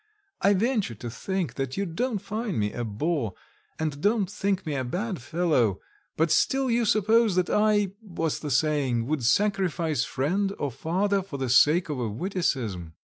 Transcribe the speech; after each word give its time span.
I 0.41 0.55
venture 0.55 0.95
to 0.95 1.11
think 1.11 1.53
that 1.53 1.77
you 1.77 1.85
don't 1.85 2.17
find 2.17 2.57
me 2.59 2.73
a 2.73 2.83
bore, 2.83 3.35
and 3.77 4.01
don't 4.01 4.27
think 4.31 4.65
me 4.65 4.73
a 4.73 4.83
bad 4.83 5.21
fellow, 5.21 5.79
but 6.17 6.31
still 6.31 6.71
you 6.71 6.85
suppose 6.85 7.35
that 7.35 7.51
I 7.51 7.91
what's 8.01 8.39
the 8.39 8.49
saying? 8.49 9.05
would 9.05 9.23
sacrifice 9.23 10.03
friend 10.03 10.53
or 10.57 10.71
father 10.71 11.21
for 11.21 11.37
the 11.37 11.49
sake 11.49 11.87
of 11.89 11.99
a 11.99 12.09
witticism." 12.09 12.93